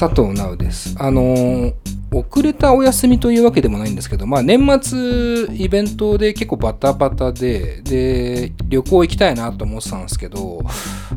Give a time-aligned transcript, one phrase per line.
[0.00, 0.94] 佐藤直です。
[0.98, 1.74] あのー
[2.12, 10.60] 遅れたお休みというわけでもないんですけど、まあ、年末イベントで結構バタバタでで旅行行きたいなと思ってたんですけど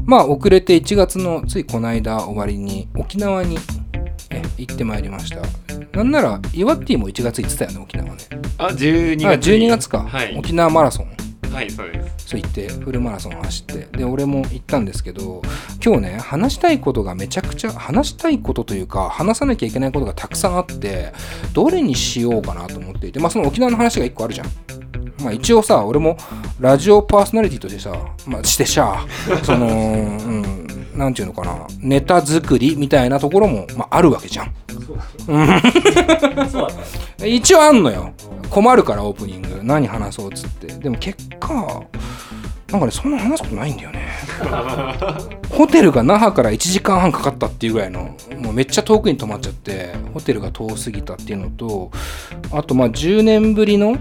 [0.06, 3.58] まあ遅れて1月のついこの間終わりに沖縄に
[4.30, 5.42] え行ってまいりました。
[5.98, 8.18] なんなら岩手も1月行ってたよね沖縄ね。
[8.60, 11.08] あ12あ月12月か、はい、沖縄マラソン。
[11.52, 12.03] はい、そうです
[12.38, 15.42] 行ってフルマラソン走ってで俺も行ったんですけど
[15.84, 21.14] 今日ね話したいことがめちゃくちゃ話したいことというか話さなきゃいけないことがたくさんあって
[21.54, 24.48] どれにしようかなと思っていてまあその沖縄の話が1個あるじゃん。
[25.22, 26.18] まあ一応さ俺も
[26.60, 27.94] ラジオパーソナリティとしてさ、
[28.28, 29.06] まあ、してさ
[29.44, 30.64] そのうん
[30.96, 34.54] なんていうのかなネタ作りみたいなところも、まあ、あるわけじゃん。
[37.26, 38.14] 一応あんのよ。
[38.50, 39.62] 困るからオープニング。
[39.64, 40.68] 何話そうっつって。
[40.68, 41.84] でも結果
[42.74, 44.08] なんかねそんな話すことないんだよね。
[45.52, 51.92] ホテルが那覇から1時間半かかったっていうぐらいのもうめっちゃ遠くに泊まっちゃってホテルが遠すぎたっていうのと
[52.52, 53.96] あとまあ10年ぶりの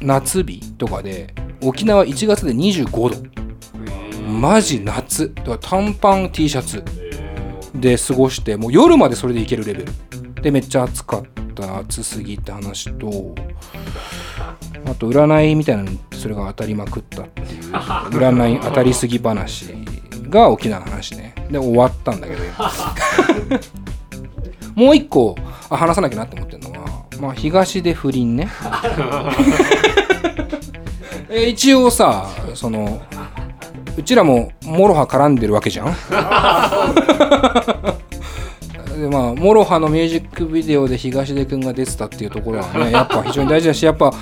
[0.00, 3.36] 夏日とかで沖縄1月で25度。
[4.26, 5.32] マジ夏。
[5.34, 6.82] だから短パン T シャツ
[7.74, 9.92] で過ごしてもう夜までそれでいけるレベル
[10.46, 11.24] でめっちゃ暑かっ
[11.56, 13.34] た暑すぎって話と
[14.88, 19.74] あと占いみたいなのにそれが当たりまくったっていう占い当たりすぎ話
[20.30, 21.34] が沖縄の話ね。
[21.50, 22.42] で終わったんだけど
[24.76, 25.34] もう一個
[25.68, 28.48] あ話さなきゃなって思ってるのは、まあ、東出不倫ね。
[31.28, 33.02] え一応さその
[33.96, 35.92] うちらも MOROHA絡んでるわけじゃん。
[38.96, 44.12] でまあ MOROHAのミュージックビデオで東出くんが出てたっていうところはね やっぱ非常に大事だしやっぱ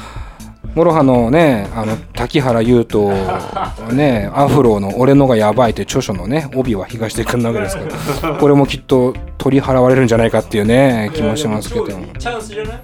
[0.75, 11.87] MOROHAのねあの滝原勇斗ねアフロの「俺のがやばい」という著書のね帯は東出くんなわけですからこれもきっと取り払われるんじゃないかっていうね気もしますけど。
[11.87, 12.81] チャンスじゃない？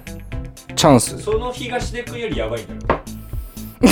[0.75, 1.17] チャンス。
[1.21, 3.01] その東出君よりやばいんだよ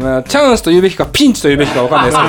[0.00, 2.20] まあチャンスと言うべきかピンチと言うべきか分かんな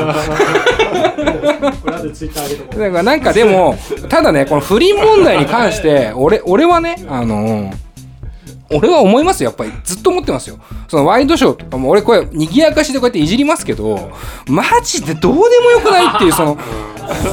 [2.01, 3.03] いですけど。
[3.03, 3.77] なんかでも
[4.09, 7.71] ただねこの不倫問題に関して俺俺はねあの
[8.71, 9.43] 俺は思います。
[9.43, 10.57] よやっぱりずっと思ってますよ。
[10.87, 14.11] そのワイドショーとかも俺これ賑やかしでこうやっていじりますけど
[14.47, 16.57] マジでどうでもよくないっていうその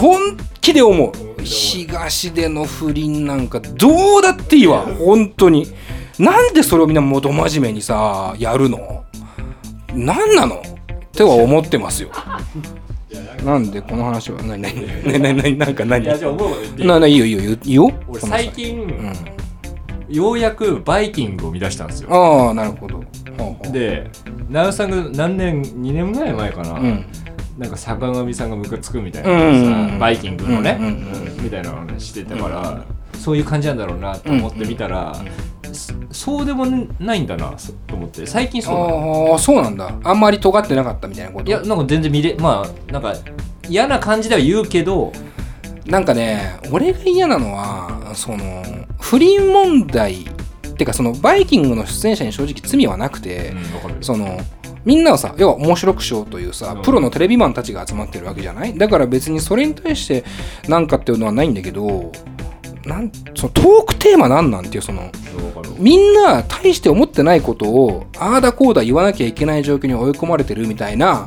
[0.00, 1.12] 本気で思う。
[1.44, 4.80] 東での不倫なんかどうだっていいわ。
[4.98, 5.68] 本当に
[6.18, 9.04] なんでそれをみんなもうど真面目にさやるの？
[9.94, 10.56] 何なの？
[10.56, 10.60] っ
[11.12, 12.10] ては思ってますよ。
[13.44, 14.42] なんでこの話は？
[14.42, 14.60] 何？
[14.60, 14.74] 何？
[15.04, 15.20] 何？
[15.20, 15.42] 何？
[15.42, 16.04] 何なんか何？
[16.04, 16.88] いやじゃあ思うこと言っていい？
[16.88, 17.90] なないいよいいよ。
[18.08, 20.14] 俺最近、うん。
[20.14, 22.12] ようやくバイキングを見出したんですよ。
[22.12, 22.96] ああなるほど。
[23.38, 23.72] ほうほう。
[23.72, 24.10] で
[24.48, 27.06] 直さんが何年2年ぐらい前かな、うん。
[27.58, 29.46] なんか坂上さんがムカつくみたいなうんうん。
[29.46, 32.84] うんさバイキングのね、うんみたいなのをしてたから、
[33.18, 35.14] そういう感じなんだろうなと思ってみたら、
[35.72, 36.64] そそうでも
[36.98, 38.26] ないんだなそと思って。
[38.26, 39.92] 最近そうああそうなんだ。
[40.02, 41.46] あんまり尖ってなかったみたいなこと？
[41.46, 43.14] いやなんか全然見れまあなんか
[43.68, 45.12] 嫌な感じでは言うけど
[45.86, 48.62] なんかね俺が嫌なのはその
[49.00, 50.26] 不倫問題っ
[50.76, 53.96] てかそのバイキングの出演者に正直罪はなくて、わかる。
[54.00, 54.38] その
[54.84, 56.82] みんなをさ要は面白くしようというさうん。
[56.82, 58.78] プロのテレビマンたちが集まってるわけじゃない？
[58.78, 60.24] だから別にそれに対して
[60.68, 62.12] 何かっていうのはないんだけど
[62.88, 65.12] なんそのトークテーマなんなんていうその
[65.78, 71.26] みんな大して思ってないことをああだこうだ言わなきゃいけない状況に追い込まれてるみたいな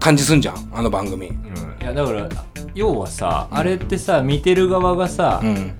[0.00, 1.28] 感じすんじゃんあの番組。
[1.28, 1.36] うん。
[1.82, 2.28] いやだから
[2.74, 5.72] 要はさ、あれってさ見てる側がさ、うん、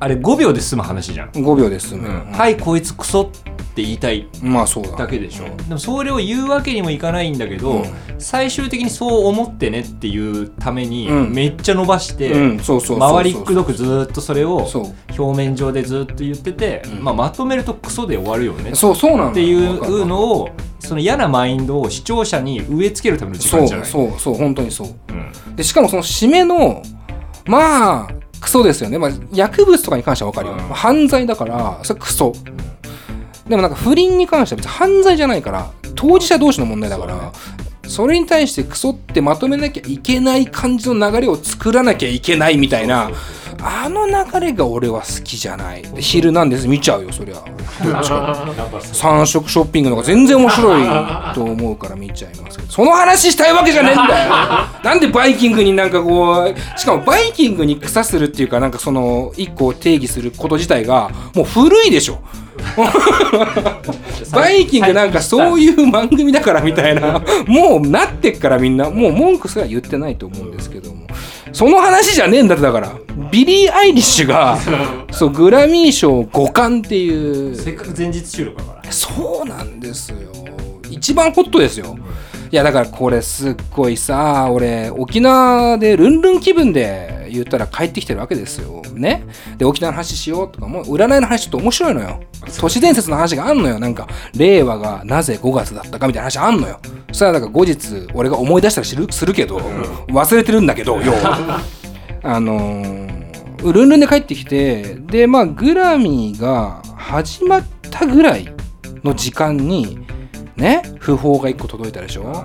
[0.00, 2.32] あれ5秒で済む話じゃん、5秒で済む、うん。
[2.32, 3.22] はいこいつクソ。
[3.22, 3.30] っ
[3.78, 5.56] て言いたいまあそうだだけでしょ、うん。
[5.56, 7.84] でもそれを言うわけにもいかないんだけど、うん。
[8.18, 11.32] 最終的にそう思ってねっていうためにうん。
[11.32, 14.84] めっちゃ伸ばして、うん、そうそうそう周りくどくずーっとそれをそう。
[15.16, 17.04] 表面上でずっと言ってて、うん。
[17.04, 18.74] まあ、まとめるとクソで終わるよね。
[18.74, 20.48] そうそうなのっていうをのを
[20.80, 23.86] その嫌なマインドを視聴者に植え付けるための時そう間じゃない。
[23.86, 24.88] そうそう本当にそう。
[24.88, 25.56] うん。
[25.56, 26.82] でしかもその締めの
[27.46, 28.08] まあ
[28.40, 30.60] クソですよね、まあ、薬物とかに関しては分かるよ、うん。
[30.60, 32.32] まあ犯罪だからそれクソ
[33.48, 37.32] でもなんか不倫に関しては別に犯罪じゃないから当事者同士の問題だから
[37.88, 43.10] それに対してクソってまとめなきゃいけない感じの流れを作らなきゃいけないみたいな
[43.60, 45.82] あの流れが俺は好きじゃない。
[45.82, 47.42] で昼なんです見ちゃうよそりゃ。
[48.92, 50.86] 三色ショッピングの方が全然面白い
[51.34, 52.72] と思うから見ちゃいますけど。
[52.72, 54.30] その話したいわけじゃねえんだよ。
[54.84, 62.18] なんでバイキングになんかこうしかもバイキングに草するっていうかなんかその一個定義すること自体がもう古いでしょ。
[64.32, 67.22] バイキングなんかそういう番組だからみたいな。
[67.46, 68.90] もうなってっからみんな。
[68.90, 70.87] もう文句すら言ってないと思うんですけど。
[70.87, 70.87] も
[71.52, 72.92] その話じゃねえんだってだから。
[73.30, 74.58] ビリー・アイリッシュが
[75.10, 77.56] そうグラミー賞5冠っていう。
[77.56, 78.92] せっかく前日収録だから。
[78.92, 80.18] そうなんですよ。
[80.90, 81.96] 一番ホットですよ。
[82.50, 88.82] いやだからこれすっごいさ俺沖縄でルンルン気分で言ったら帰ってきてるわけですよ。
[88.92, 89.24] ね。
[89.56, 92.20] で沖縄の話しようとかもう占いの話ちょっと面白いのよ。
[92.58, 93.78] 都市伝説の話があんのよ。
[93.78, 96.80] なんか令和がなぜ5月だったかみたいな話あんのよ。
[97.12, 99.58] それはだから後日俺が思い出したりするするけど
[100.08, 101.60] 忘れてるんだけど要は。
[102.22, 108.52] あのー、ルンルンで帰ってきてでまあグラミーが始まったぐらい
[109.04, 110.00] の時間に
[110.56, 112.44] ね訃報が1個届いたでしょ。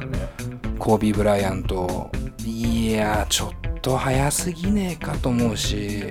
[0.77, 2.11] コービー・ブライアント。
[2.45, 6.05] いやちょっと早すぎねえかと思うし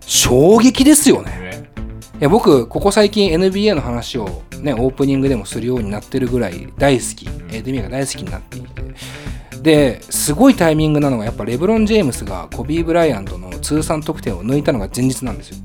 [0.00, 1.68] 衝撃ですよね。
[2.18, 7.26] いや僕ここ最近 NBA の話をねオープニングでもするようになってるぐらい大好き。
[7.26, 8.82] NBA が大好きになっていて。
[9.62, 15.56] ですごいタイミングなのがやっぱレブロン・ジェームスがコビー・ブライアントの通算得点を抜いたのが前日なんですよ。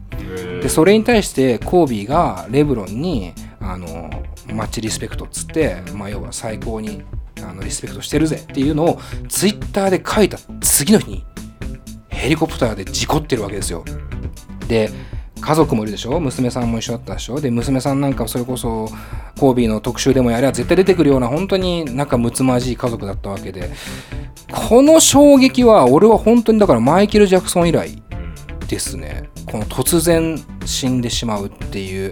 [0.61, 4.09] でそれに対してコービーがレブロンにあの
[4.53, 7.03] マッチリスペクトっつって、まあ、要は最高に
[7.39, 8.99] あのリスペクトしてるぜっていうのを
[9.29, 11.25] ツイッターで書いた次の日に
[12.09, 13.83] ヘリコプターで事故ってるわけですよ。
[14.67, 14.89] で
[15.39, 16.19] 家族もいるでしょ？
[16.19, 17.41] 娘さんも一緒だったでしょ？
[17.41, 18.89] で娘さんなんかそれこそ
[19.39, 23.71] コービーの特集でもやれば絶対出てくるような本当に仲睦まじい家族だったわけで。
[24.51, 28.03] この衝撃は俺は本当にだからマイケル・ジャクソン以来
[28.67, 29.29] ですね。
[29.45, 32.11] この突然死んでしまうっていう。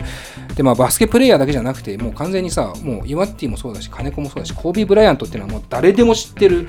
[0.60, 6.68] でまあバスケプレイヤーだけじゃなくてもう完全にさもうイワッティもそうだし金子もそうだしコービー・ブライアントっていうのはもう誰でも知ってる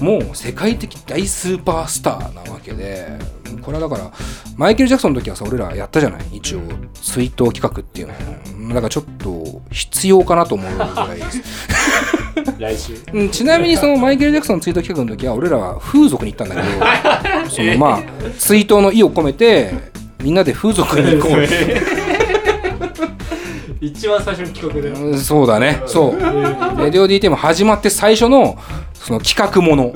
[0.00, 3.06] もう世界的大スーパースターなわけで
[3.62, 4.10] これはだから
[4.56, 6.38] マイケル・ジャクソンの時はさ俺らやったじゃない？
[6.38, 6.60] 一応
[6.94, 8.68] 追悼企画っていうの。
[8.70, 11.42] だからちょっと必要かなと思うぐらいです。
[12.58, 12.94] 来週。
[13.14, 16.62] うんちなみにそのマイケル・ジャクソンの追悼企画の時は俺らは風俗に行ったんだけ
[17.44, 18.02] ど そのまあ
[18.38, 19.72] 追悼の意を込めて
[20.22, 21.40] みんなで風俗に行こう
[23.80, 25.82] 一番最初の企画でうんそうだね。
[25.86, 26.12] そう。
[26.20, 28.58] レディオ DTM 始まって最初の
[28.94, 29.92] その企画もの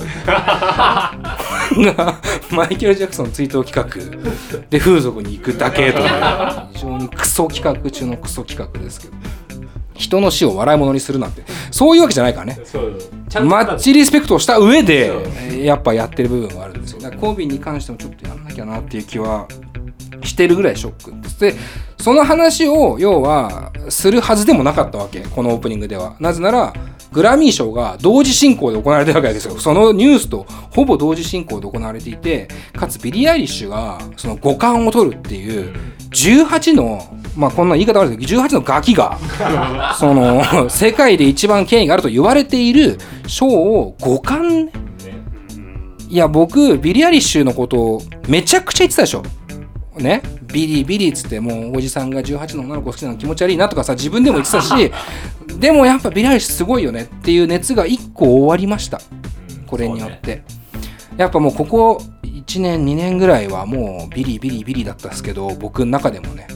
[1.93, 2.19] が
[2.51, 4.59] マイケル・ジャクソン追悼企画。
[4.69, 6.07] で風俗に行くだけという
[6.73, 9.13] 非常にクソ企画中のクソ企画ですけど。
[9.93, 11.43] 人の死を笑い物にするなんて。
[11.71, 12.59] そういうわけじゃないからね。
[13.43, 15.11] マッチリスペクトをした上で
[15.63, 17.01] やっぱやってる部分はあるんですよ。
[17.01, 19.47] だからコービーに関してもちょっとやんなきゃなっていう気は
[20.23, 21.21] してるぐらいショック。
[21.21, 21.53] ですで
[21.97, 25.21] その話を要はするはずでもなかったわけ。
[25.21, 26.15] このオープニングでは。
[26.19, 26.73] なぜなら
[27.15, 29.57] グラミー賞が同時進行で行われてるわけですよ。
[29.57, 35.73] そのニュースとほぼ同時進行で行われていてかつビリー・アイリッシュがその五冠を取るっていう
[36.11, 39.17] 18のまあこんな言い方悪いけど18のガキが
[39.97, 44.71] その世界で一番権威があると言われている賞を五冠ね。
[46.09, 49.23] いや僕ビリー・アイリッシュのことをめちゃくちゃ言ってたでしょ
[49.99, 50.21] ね
[50.51, 54.91] ビリービリーっつってもうおじさんが18の女の子好きなの気持ち悪いなとかさ自分でも言ってたし
[55.59, 59.01] でもやっぱビリー・アイリッシュすごいよねっていう熱が1個終わりました。
[59.65, 60.43] これによって、
[61.17, 66.47] やっぱもうここ1年2年ぐらいはもうビリービリービリーだったんですけど僕の中でもね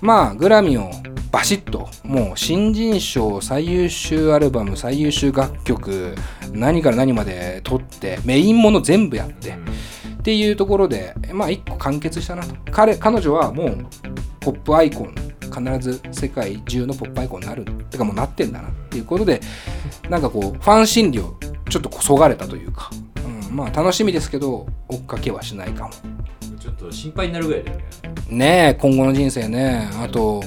[0.00, 0.90] まあグラミーを
[1.30, 6.14] バシッともう新人賞最優秀アルバム最優秀楽曲
[6.52, 9.56] 何から何まで撮ってメインもの全部やって、
[10.18, 12.54] っていうところでまあ一個完結したなと。
[12.70, 13.86] 彼彼女はもう
[14.40, 17.64] ポップアイコン必ず世界中のポップアイコンになる。
[17.90, 19.40] てかもうなってんだなっていうことで
[20.08, 21.36] なんかこうファン心理を
[21.70, 22.90] ちょっとこそがれたというか、
[23.24, 25.90] うん、まあ楽しみですけど追っかけはしないかも。
[26.58, 27.84] ちょっと心配になるぐらいだよね。
[28.28, 29.88] ねえ今後の人生ね。
[30.02, 30.42] あと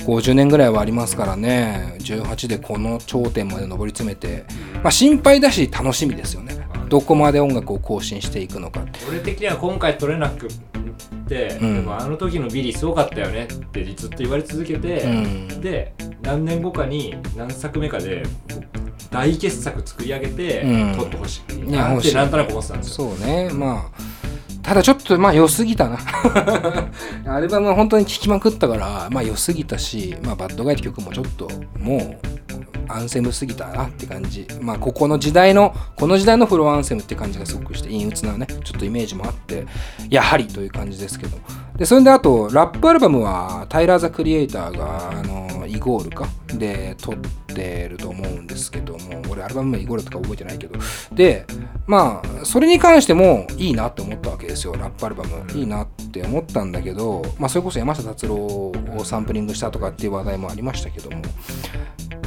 [0.00, 1.96] 50年ぐらいはありますからね。
[1.98, 4.44] 18でこの頂点まで上り詰めて、
[4.82, 10.48] まあ、心配だし楽しみですよねどこまで音楽を更新していくのか俺的には今回取れなく
[11.28, 11.74] て、うん。
[11.76, 15.60] でもあの時のビリーすごかったよねってずっと言われ続けて、うん。
[15.60, 18.22] で何年後かに何作目かで
[19.10, 20.94] 大傑作作り上げて、うん。
[20.96, 21.70] 取ってほしい。
[21.70, 23.10] なっていなんとなく思ってたんですよ。
[23.16, 23.50] そうね。
[23.52, 24.05] まあ
[24.66, 25.96] ただちょっとまあ良すぎたな。
[27.32, 32.18] アルバムは本当に聴きまくったからまあ良すぎたし、まあ、バッドガイって曲もちょっともう
[32.88, 34.44] アンセムすぎたなって感じ。
[34.60, 39.66] まあここの時代のこの時代のフロアンセムって感じがすごくして陰鬱なねちょっとイメージもあって
[40.10, 41.38] やはりという感じですけど。
[41.76, 46.26] でそれであとラップアルバムはタイラー・ザ・クリエイターがあのイゴールか？
[46.46, 47.16] で撮っ
[47.54, 50.78] てると思うんですけども俺アルバム名イゴールとか覚えてないけど。
[51.12, 51.44] で
[51.86, 54.74] まあそれに関してもいいなって思ったわけですよ。
[54.74, 58.72] ラップアルバムいいなって思ったんだけどまあそれこそ山下達郎を
[59.04, 61.20] サンプリングしたとかっていう話題もありましたけども。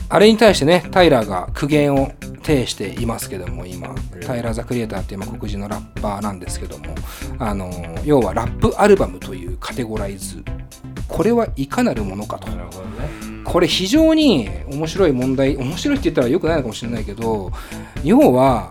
[0.10, 2.12] あれに対してねタイラーが苦言を
[2.42, 3.94] 呈していますけども今。
[4.26, 6.86] タイラー・ザ・クリエイターっていうまあ黒人のラッパーなんですけども
[7.40, 7.72] あの
[8.04, 10.44] 要はラップアルバムというカテゴライズ。
[11.08, 12.48] これはいかなるものかと。
[12.50, 13.44] なるほどね。
[13.44, 17.52] これ非常に面白い問題面白いって言ったらよくないのかもしれないけど
[18.04, 18.70] 要は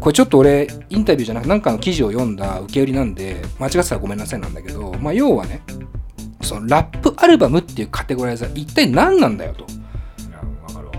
[0.00, 5.62] これちょっと俺インタビューじゃなくて何かの記事を読んだ受け売りなんで間違ってたらごめんなさいなんだけど、まあ、要はね
[6.42, 9.66] そのラップアルバムっていうカテゴライズは一体何なんだよと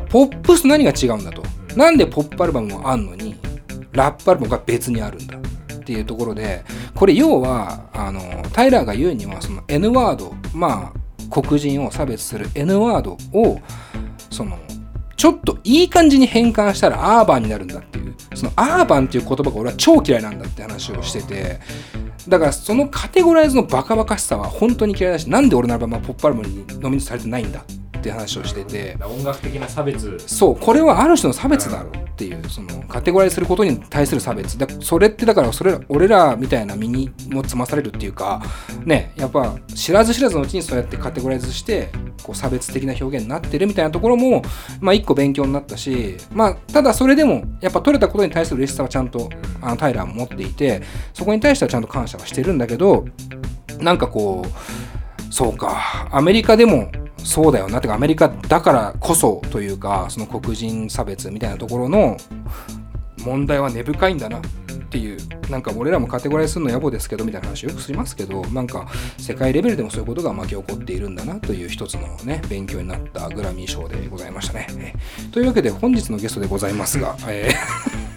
[0.09, 1.43] ポップス何が違うんだと。
[1.75, 3.35] なんでポップアルバムもあんのに
[3.91, 6.63] ラップアルバムが別にあるんだっていうところで
[6.95, 8.21] これ要はあの
[8.51, 13.61] タイラーが言うにはその N ワードまあ黒人を差別する N ワードを
[14.31, 14.57] その
[15.15, 18.07] ちょっといい感じに変換したらアーバンになるんだっていう。
[18.37, 21.59] そのアーバンっていう言葉が俺は超嫌いなんだって話をしてて
[22.27, 27.63] だからそのカテゴライズのバカバカしさは本当に嫌いだしなんで俺のアルバムはポップアルバムにノミネートされてないんだ
[27.97, 28.97] って話をしてて。
[29.03, 30.17] 音楽的な差別。
[30.25, 34.57] そうこれはある種の差別だろうっていうそのカテゴライズすることに対する差別。
[34.57, 38.41] だそれってだからそれら俺らみたいな身にもつまされるっていうか
[38.85, 41.89] ねやっぱ知らず知らずのうちにそうやってカテゴライズして
[42.23, 44.41] こう差別的な表現になってるみたいなところも
[44.79, 49.29] まあ一個勉強になったしまあただそれでもやっぱ取れたことに対する嬉しさはちゃんと
[49.61, 50.81] あのタイラーも持っていて
[51.13, 53.05] そこに対してはちゃんと感謝はしてるんだけど
[53.79, 56.91] なんかこうそうかアメリカでも
[57.27, 62.15] そうだよなってかアメリカだからこそというかその黒人差別みたいなところの
[63.19, 64.41] 問題は根深いんだなっ
[64.89, 65.17] ていう
[65.49, 74.95] なんか俺らもカテゴライズするの野暮ですけどみたいな話よくしますけどなんか世界レベルでもそういうことが巻き起こっているんだなという一つのね勉強になったグラミー賞でございましたね。
[75.33, 78.07] というわけで本日のゲストでございますが、えー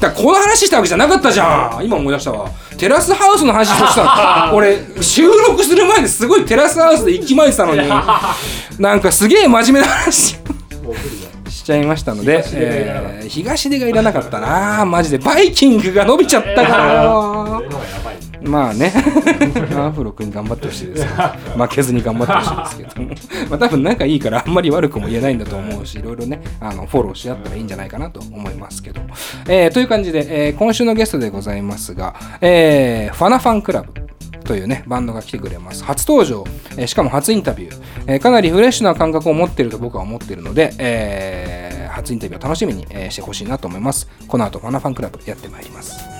[0.00, 1.84] だこの話したわけじゃなかったじゃん。
[1.84, 2.50] 今思い出したわ。
[2.78, 7.88] テラスハウスの話とした 俺収録する前ですごいテラスハウスで息巻いてたのに。
[8.78, 10.36] なんかすげえ真面目な話。
[11.50, 13.18] しちゃいましたので東出がいらなかった。
[13.18, 14.84] えー東出がいらなかったな。
[14.86, 15.18] マジで。
[15.18, 16.94] バイキングが伸びちゃったから。
[17.04, 17.62] よ
[18.42, 18.92] まあね。
[19.76, 21.06] アフロ君頑張ってほしいです。
[21.06, 23.08] 負けずに頑張ってほしいですけど。
[23.50, 29.00] まあ多分仲いいからあんまり悪くも言えないんだと思うしいろいろねあのフォローし合ったらいいんじゃないかなと思いますけど、
[29.48, 33.92] えーという感じで、えー今週のゲストでございますが、えーファナファンクラブ
[34.44, 35.84] というねバンドが来てくれます。
[35.84, 36.44] 初登場、
[36.76, 37.74] えーしかも初インタビュー、
[38.06, 44.08] えーかなりフレッシュな感覚を持っていると僕は思っているので、えー初インタビューを楽しみに、えしてほしいなと思います。
[44.28, 46.19] この後ファナファンクラブやってまいります。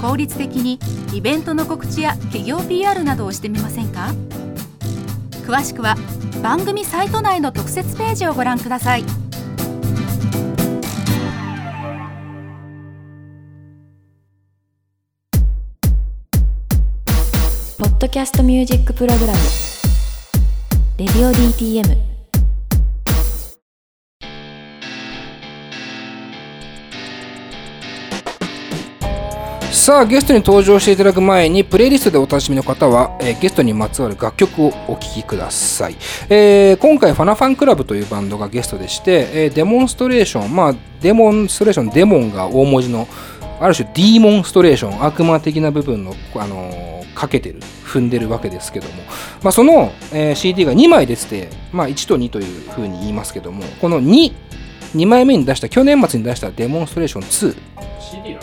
[0.00, 0.78] 効率的に
[1.12, 4.14] イベントの告知や企業 PR などをしてみませんか？
[5.46, 5.96] 詳しくは
[6.42, 9.04] 番組サイト内の特設ページをご覧ください。
[17.78, 19.38] ポッドキャストミュージックプログラム
[20.98, 21.96] 「レディオ DTM」
[29.84, 35.96] さあゲストに登場していただく前にプレイリストでお楽しみの方は、えーゲストにまつわる楽曲をお聴きください、
[36.30, 43.06] えー今回ファナファンクラブというバンドがゲストでして、えーデモンストレーションまあデモンストレーションデモンが大文字の
[43.60, 48.94] ある種ディーモンストレーション悪魔的な部分の、あのーかけてる踏んでるわけですけども、
[49.42, 57.22] まあ、その、えー CD が2枚出てて、まあ、1と2というふうに言いますけどもこの22枚目に出した去年末に出したデモンストレーション
[57.52, 57.56] 2
[58.00, 58.40] CD な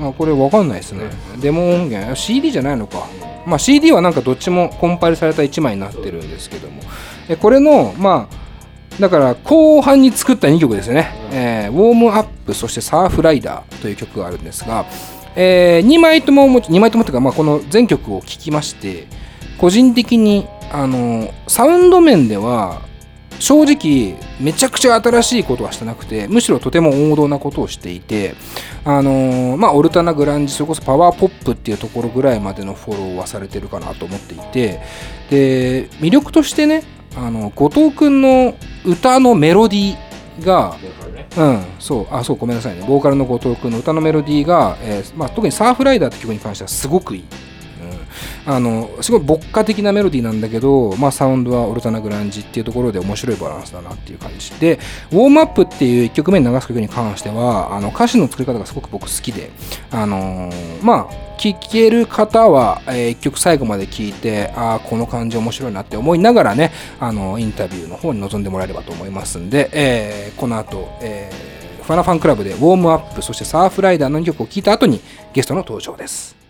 [0.00, 1.04] あこれわかんないですね。
[1.40, 3.06] デモ音源、CD じゃないのか。
[3.46, 6.82] まあ CD はなんかどっちもコンパイルされた1枚になってるんですけども。
[7.28, 11.10] えこれの、まあ、だから後半に作った2曲ですよね。
[11.32, 14.84] えーウォームアップ、そしてサーフライダーという曲があるんですが、
[15.36, 19.06] え2枚とももち、2枚ともというか、まあ、この全曲を聴きまして、
[19.58, 22.82] 個人的に、あの、サウンド面では、
[23.38, 28.34] 正直めちゃくちゃ新しいことはしてなくてむしろとても王道なことをしていて
[28.84, 34.80] あのーまあオルタナグランジそれこそパワーポップっていうところぐらいまでのフォローはされてるかなと思っていて
[35.30, 36.84] で魅力としてね
[37.16, 40.76] あの後藤くんの歌のメロディーが
[41.36, 42.84] うん、そう、あ、そう、ごめんなさいね。
[42.86, 47.24] ボーカルの後藤君の歌のメロディーが、えーまあ、特にサーフライダーって曲に関してはすごくいい。
[48.46, 54.78] あのすごい牧歌的なメロディーなんだけど、まあ、サウンドはオルタナグランジっていうところで面白いバランスだなっていう感じで
[55.10, 59.50] ウォームアップっていう1曲目に流す曲に関してはあの歌詞の作り方がすごく僕好きで
[59.90, 66.70] あのーまあ聴ける方は、え1曲最後まで聴いてああこの感じ面白いなって思いながらね
[67.00, 75.02] あのインタビューの方に臨んでもらえればと思いますんで、えーこの後、えーファナファンクラブでウォームアップそしてサーフライダーの2曲を聴いた後に
[75.34, 76.43] ゲストの登場です。